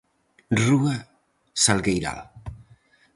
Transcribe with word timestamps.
Rúa 0.65 0.95
Salgueiral. 1.63 2.19